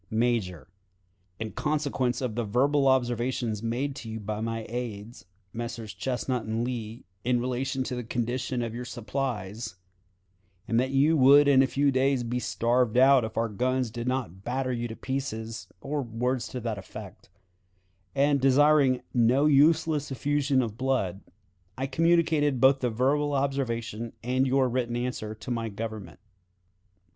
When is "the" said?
2.33-2.43, 7.95-8.03, 22.79-22.89